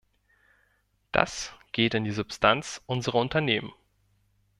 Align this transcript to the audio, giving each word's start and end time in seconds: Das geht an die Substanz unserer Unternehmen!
Das 1.11 1.53
geht 1.73 1.93
an 1.93 2.05
die 2.05 2.11
Substanz 2.11 2.81
unserer 2.87 3.19
Unternehmen! 3.19 3.71